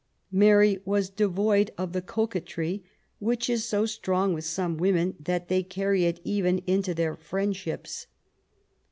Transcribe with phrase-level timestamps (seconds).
[0.31, 2.83] Mary was devoid of the coquetry
[3.19, 8.07] which is so strong with some women that they carry it even into their friendships.